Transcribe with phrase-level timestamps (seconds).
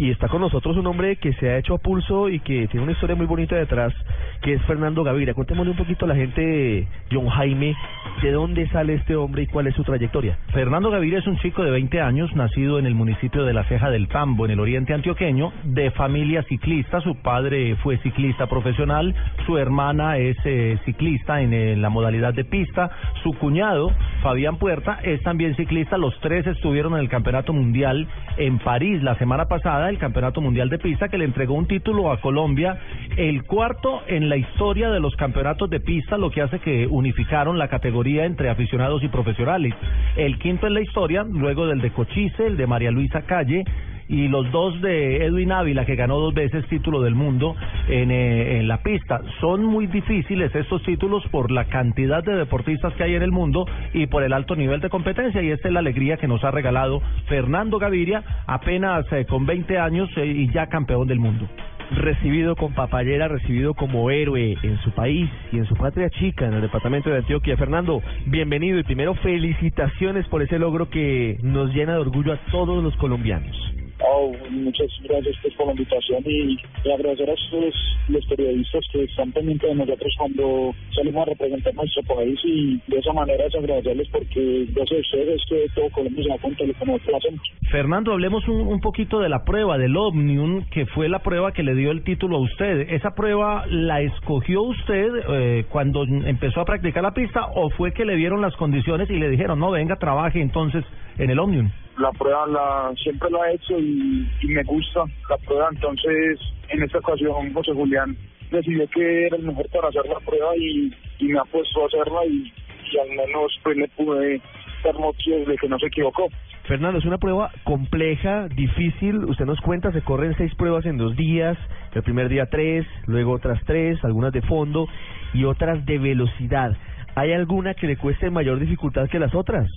[0.00, 2.84] Y está con nosotros un hombre que se ha hecho a pulso y que tiene
[2.84, 3.92] una historia muy bonita detrás,
[4.40, 5.34] que es Fernando Gaviria.
[5.34, 7.76] Contémosle un poquito a la gente, John Jaime,
[8.22, 10.38] de dónde sale este hombre y cuál es su trayectoria.
[10.54, 13.90] Fernando Gaviria es un chico de 20 años, nacido en el municipio de La Ceja
[13.90, 17.02] del Tambo, en el oriente antioqueño, de familia ciclista.
[17.02, 22.90] Su padre fue ciclista profesional, su hermana es eh, ciclista en, la modalidad de pista,
[23.22, 25.98] su cuñado, Fabián Puerta, es también ciclista.
[25.98, 28.08] Los tres estuvieron en el Campeonato Mundial
[28.38, 32.10] en París la semana pasada el Campeonato Mundial de Pista que le entregó un título
[32.10, 32.78] a Colombia,
[33.16, 37.58] el cuarto en la historia de los campeonatos de pista, lo que hace que unificaron
[37.58, 39.74] la categoría entre aficionados y profesionales.
[40.16, 43.64] El quinto en la historia, luego del de Cochise, el de María Luisa Calle,
[44.10, 47.54] y los dos de Edwin Ávila, que ganó dos veces título del mundo
[47.88, 49.20] en, eh, en, la pista.
[49.40, 53.66] Son muy difíciles estos títulos por la cantidad de deportistas que hay en el mundo
[53.94, 56.50] y por el alto nivel de competencia, y esta es la alegría que nos ha
[56.50, 61.48] regalado Fernando Gaviria, apenas eh, con 20 años eh, y ya campeón del mundo
[61.92, 66.54] recibido con papayera, recibido como héroe en su país y en su patria chica, en
[66.54, 67.56] el departamento de Antioquia.
[67.56, 72.80] Fernando, bienvenido y primero felicitaciones por ese logro que nos llena de orgullo a todos
[72.84, 73.79] los colombianos.
[74.02, 76.56] Oh, muchas gracias pues, por la invitación y,
[76.90, 77.74] agradecer a ustedes,
[78.08, 82.98] los periodistas que están pendientes de nosotros cuando salimos a representar nuestro país y de
[82.98, 86.64] esa manera es agradecerles porque gracias a ustedes es que todo Colombia se da cuenta
[86.64, 87.40] de lo que nosotros hacemos.
[87.70, 91.62] Fernando, hablemos un, un poquito de la prueba del Omnium, que fue la prueba que
[91.62, 92.86] le dio el título a usted.
[92.90, 98.04] ¿Esa prueba la escogió usted eh, cuando empezó a practicar la pista o fue que
[98.04, 100.84] le dieron las condiciones y le dijeron, no, venga, trabaje entonces
[101.18, 101.70] en el Omnium?
[102.00, 106.98] La prueba la siempre la he hecho y, me gusta la prueba, entonces en esta
[106.98, 108.16] ocasión José Julián
[108.50, 110.90] decidió que era el mejor para hacer la prueba y,
[111.20, 112.52] me ha puesto a hacerla y,
[112.98, 114.40] al menos pues le pude
[114.82, 116.28] dar motivos de que no se equivocó.
[116.64, 119.24] Fernando, es una prueba compleja, difícil.
[119.24, 121.56] Usted nos cuenta, se corren seis pruebas en dos días.
[121.94, 124.88] El primer día tres, luego otras tres, algunas de fondo
[125.34, 126.76] y otras de velocidad.
[127.14, 129.68] ¿Hay alguna que le cueste mayor dificultad que las otras?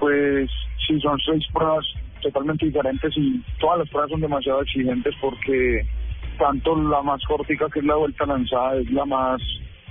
[0.00, 0.50] Pues
[0.86, 1.86] sí, son seis pruebas
[2.20, 5.86] totalmente diferentes y todas las pruebas son demasiado exigentes porque
[6.38, 9.40] tanto la más cortica que es la vuelta lanzada es la más,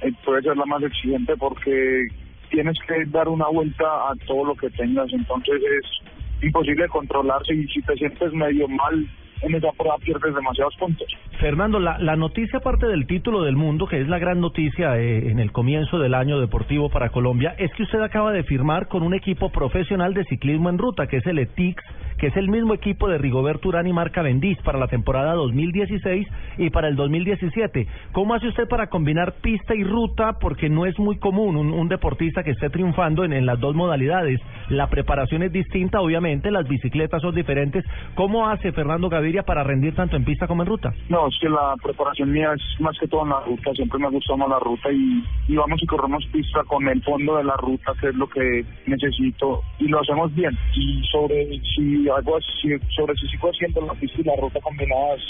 [0.00, 2.06] eh, puede ser la más exigente porque
[2.50, 7.66] tienes que dar una vuelta a todo lo que tengas, entonces es imposible controlarse y
[7.68, 9.06] si te sientes medio mal
[9.42, 11.06] en esa prueba pierdes demasiados puntos.
[11.40, 15.30] Fernando, la, la noticia aparte del título del mundo, que es la gran noticia eh,
[15.30, 19.02] en el comienzo del año deportivo para Colombia, es que usted acaba de firmar con
[19.02, 21.82] un equipo profesional de ciclismo en ruta, que es el ETIX,
[22.18, 26.26] que es el mismo equipo de Rigoberto Urán y Marca Bendiz para la temporada 2016
[26.58, 27.86] y para el 2017.
[28.12, 30.38] ¿Cómo hace usted para combinar pista y ruta?
[30.40, 34.40] Porque no es muy común un, deportista que esté triunfando en, en las dos modalidades.
[34.68, 37.84] La preparación es distinta, obviamente, las bicicletas son diferentes.
[38.14, 40.92] ¿Cómo hace Fernando Gaviria para rendir tanto en pista como en ruta?
[41.08, 44.10] No, es que la preparación mía es más que todo en la ruta, siempre me
[44.10, 47.92] gusta más la ruta y, vamos y corremos pista con el fondo de la ruta,
[48.00, 50.56] que es lo que necesito, y lo hacemos bien.
[50.74, 55.20] Y sobre si así, sobre si sigo haciendo la pista y la ruta combinadas,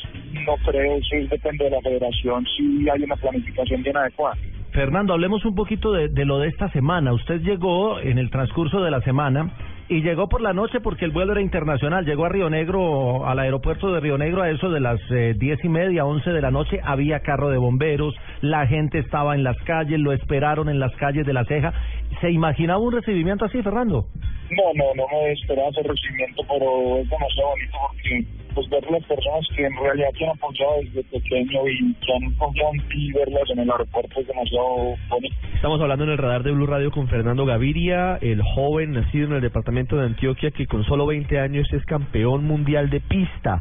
[0.46, 4.36] no creo, sí depende de la federación, si hay una planificación bien adecuada.
[4.76, 7.14] Fernando, hablemos un poquito de, de lo de esta semana.
[7.14, 9.50] Usted llegó en el transcurso de la semana
[9.88, 12.04] y llegó por la noche porque el vuelo era internacional.
[12.04, 15.64] Llegó a Río Negro, al aeropuerto de Río Negro a eso de las eh, diez
[15.64, 16.78] y media, once de la noche.
[16.84, 21.24] Había carro de bomberos, la gente estaba en las calles, lo esperaron en las calles
[21.24, 21.72] de La Ceja.
[22.20, 24.04] ¿Se imaginaba un recibimiento así, Fernando?
[24.50, 29.04] No, no, no me esperaba ese recibimiento, pero es demasiado bonito porque pues ver las
[29.04, 33.12] personas que en realidad te han apoyado desde pequeño y que han confiado en ti
[33.12, 35.36] verlas en el aeropuerto es demasiado bonito.
[35.54, 39.32] Estamos hablando en el radar de Blue Radio con Fernando Gaviria, el joven nacido en
[39.34, 43.60] el departamento de Antioquia que con solo 20 años es campeón mundial de pista.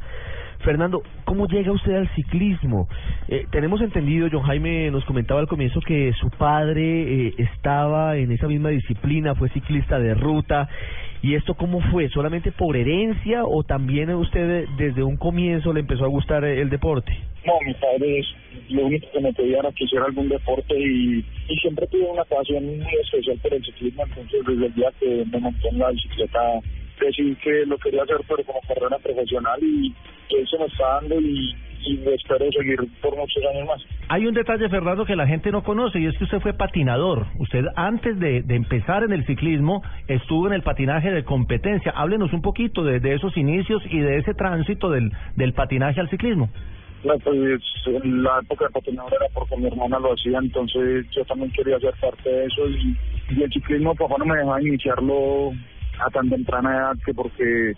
[0.59, 2.87] Fernando, ¿cómo llega usted al ciclismo?
[3.27, 8.31] Eh, tenemos entendido, John Jaime nos comentaba al comienzo que su padre eh, estaba en
[8.31, 10.69] esa misma disciplina, fue ciclista de ruta.
[11.25, 12.07] ¿Y esto cómo fue?
[12.09, 17.11] ¿Solamente por herencia o también usted desde un comienzo le empezó a gustar el deporte?
[17.43, 18.27] No, mi padre es
[18.69, 22.25] lo único que me pedía era que hiciera algún deporte y, y siempre tuve una
[22.25, 25.89] pasión muy especial por el ciclismo, entonces desde el día que me monté en la
[25.89, 26.39] bicicleta
[27.01, 29.95] decidí que lo quería hacer pero como carrera profesional y,
[30.29, 31.55] y eso me está dando y,
[31.87, 33.81] y espero seguir por muchos años más.
[34.07, 37.25] Hay un detalle, Fernando, que la gente no conoce y es que usted fue patinador.
[37.39, 41.91] Usted antes de, empezar en el ciclismo estuvo en el patinaje de competencia.
[41.91, 46.09] Háblenos un poquito de, de esos inicios y de ese tránsito del, del patinaje al
[46.09, 46.49] ciclismo.
[47.03, 51.25] No, pues en la época de patinador era porque mi hermana lo hacía, entonces yo
[51.25, 52.97] también quería ser parte de eso y,
[53.29, 55.51] y el ciclismo papá no me dejaba iniciarlo
[55.99, 57.73] a tan temprana edad que porque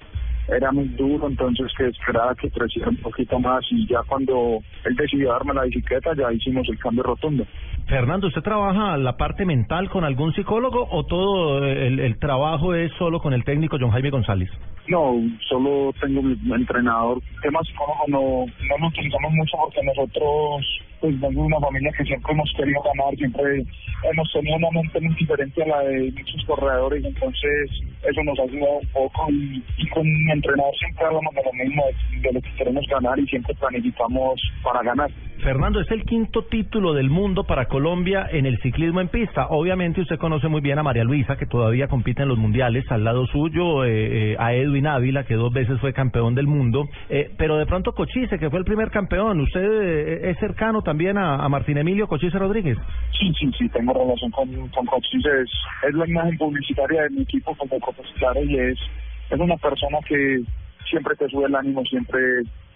[0.47, 4.95] era muy duro, entonces que esperaba que creciera un poquito más y ya cuando él
[4.95, 7.45] decidió darme la bicicleta ya hicimos el cambio rotundo.
[7.88, 12.91] Fernando, ¿usted trabaja la parte mental con algún psicólogo o todo el, el trabajo es
[12.97, 14.49] solo con el técnico John Jaime González?
[14.88, 15.15] No,
[15.49, 17.21] solo tengo mi entrenador.
[17.41, 20.65] Tema psicólogo no, no lo utilizamos mucho porque nosotros
[21.00, 23.65] pues vengo de una familia que siempre hemos querido ganar, siempre
[24.11, 27.69] hemos tenido una mente muy diferente a la de muchos corredores, entonces
[28.09, 31.54] eso nos ha ayudado un poco y, y con mi entrenador siempre hablamos de lo
[31.54, 31.84] mismo,
[32.22, 35.10] de, lo que queremos ganar y siempre planificamos para ganar.
[35.44, 39.48] Fernando, es el quinto título del mundo para Colombia en el ciclismo en pista.
[39.50, 43.04] Obviamente usted conoce muy bien a María Luisa, que todavía compite en los mundiales, al
[43.04, 47.31] lado suyo eh, eh, a Edwin Ávila, que dos veces fue campeón del mundo, eh,
[47.38, 49.39] pero de pronto Cochise, que fue el primer campeón.
[49.42, 52.78] ¿Usted eh, es cercano también a, a Martín Emilio Cochise Rodríguez?
[53.19, 55.50] Sí, sí, sí, tengo relación con, con Cochise, es,
[55.88, 58.80] es la imagen publicitaria de mi equipo como profesional y es,
[59.29, 60.41] es una persona que
[60.89, 62.19] siempre te sube el ánimo, siempre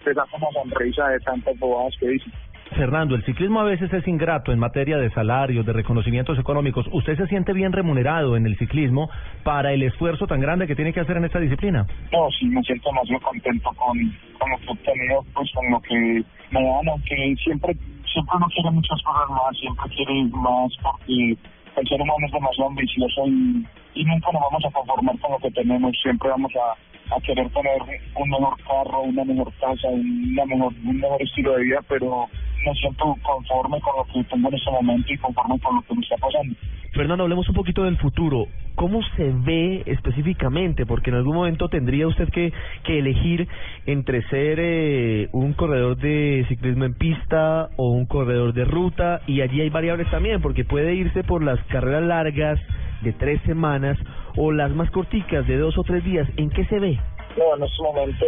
[0.04, 2.30] te da una sonrisa de tantas bobadas que dice.
[2.76, 6.86] Fernando, el ciclismo a veces es ingrato en materia de salarios, de reconocimientos económicos.
[6.90, 9.10] ¿Usted se siente bien remunerado en el ciclismo
[9.44, 11.86] para el esfuerzo tan grande que tiene que hacer en esta disciplina?
[12.10, 13.98] No, sí, me siento más bien contento con,
[14.38, 17.74] con lo que he obtenido, pues con lo que me dan, aunque siempre,
[18.10, 21.36] siempre uno quiere muchas cosas más, siempre quiere más porque
[21.76, 25.50] el ser humano es demasiado ambicioso y, nunca nos vamos a conformar con lo que
[25.50, 26.76] tenemos, siempre vamos a,
[27.20, 27.78] querer tener
[28.16, 32.26] un mejor carro, una mejor casa, un mejor estilo de vida, pero
[32.64, 35.94] me siento conforme con lo que tengo en este momento y conforme con lo que
[35.94, 36.54] me está pasando.
[36.92, 38.46] Fernando, hablemos un poquito del futuro.
[38.82, 40.86] ¿Cómo se ve específicamente?
[40.86, 42.52] Porque en algún momento tendría usted que,
[42.82, 43.46] que elegir
[43.86, 49.40] entre ser eh, un corredor de ciclismo en pista o un corredor de ruta y
[49.40, 52.58] allí hay variables también, porque puede irse por las carreras largas
[53.02, 53.96] de tres semanas
[54.36, 56.28] o las más corticas de dos o tres días.
[56.36, 56.98] ¿En qué se ve?
[57.36, 58.26] No, en este momento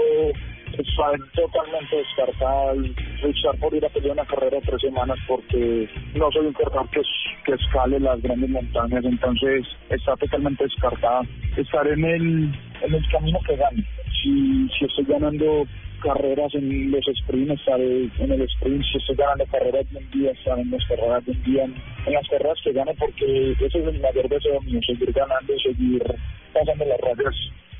[1.34, 2.74] totalmente descartado
[3.24, 6.88] luchar por ir a pelear una carrera de tres semanas porque no soy un corredor
[6.90, 7.02] que,
[7.44, 11.22] que escale las grandes montañas, entonces está totalmente descartada
[11.56, 13.84] estar en el, en el camino que gane.
[14.22, 15.64] Si, si estoy ganando
[16.02, 20.30] carreras en los sprints, estaré en el sprint, si estoy ganando carreras de un día,
[20.32, 23.86] estaré en las carreras de un día, en, las carreras que gane porque ese es
[23.86, 26.02] el mayor deseo mío, seguir ganando, seguir
[26.52, 27.34] pasando las rayas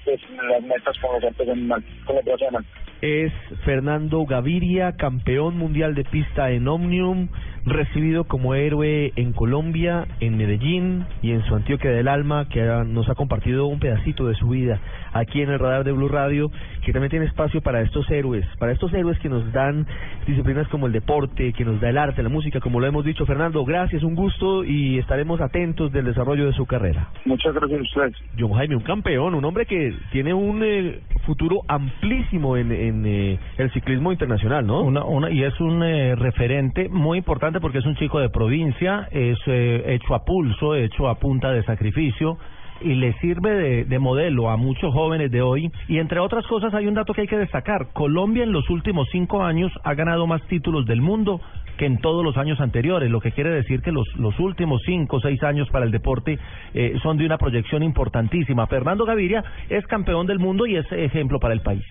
[0.04, 0.20] pues,
[0.50, 2.83] las metas con los alto.
[3.00, 3.32] Es
[3.64, 7.28] Fernando Gaviria, campeón mundial de pista en Omnium,
[7.66, 13.08] recibido como héroe en Colombia, en Medellín y en su Antioquia del Alma, que nos
[13.08, 14.80] ha compartido un pedacito de su vida
[15.14, 16.50] aquí en el radar de Blue Radio,
[16.84, 19.86] que también tiene espacio para estos héroes, para estos héroes que nos dan
[20.26, 23.24] disciplinas como el deporte, que nos da el arte, la música, como lo hemos dicho.
[23.24, 27.08] Fernando, gracias, un gusto y estaremos atentos del desarrollo de su carrera.
[27.24, 28.16] Muchas gracias a ustedes.
[28.38, 33.38] John Jaime, un campeón, un hombre que tiene un eh, futuro amplísimo en, en eh,
[33.56, 34.82] el ciclismo internacional, ¿no?
[34.82, 39.08] Una, una, y es un eh, referente muy importante porque es un chico de provincia,
[39.10, 42.38] es eh, hecho a pulso, hecho a punta de sacrificio
[42.84, 45.72] y le sirve de, de modelo a muchos jóvenes de hoy.
[45.88, 47.88] Y entre otras cosas hay un dato que hay que destacar.
[47.92, 51.40] Colombia en los últimos cinco años ha ganado más títulos del mundo
[51.76, 55.16] que en todos los años anteriores, lo que quiere decir que los, los últimos cinco
[55.16, 56.38] o seis años para el deporte
[56.72, 58.66] eh, son de una proyección importantísima.
[58.66, 61.84] Fernando Gaviria es campeón del mundo y es ejemplo para el país.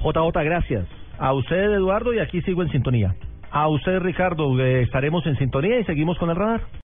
[0.00, 0.86] JJ, gracias.
[1.18, 3.14] A usted, Eduardo, y aquí sigo en sintonía.
[3.50, 6.62] A usted, Ricardo, eh, estaremos en sintonía y seguimos con el radar.